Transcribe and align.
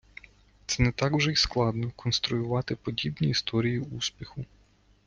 Не 0.79 0.91
так 0.91 1.13
вже 1.13 1.31
й 1.31 1.35
складно 1.35 1.91
конструювати 1.95 2.75
подібні 2.75 3.29
історії 3.29 3.79
успіху. 3.79 4.45